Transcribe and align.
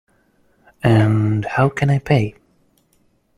And 0.81 1.45
how 1.45 1.69
can 1.69 1.91
I 1.91 1.99
pay? 1.99 2.33